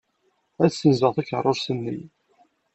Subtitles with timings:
[0.63, 1.99] Ad ssenzeɣ takeṛṛust-nni.